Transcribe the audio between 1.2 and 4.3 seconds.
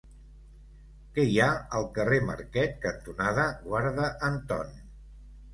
hi ha al carrer Marquet cantonada Guarda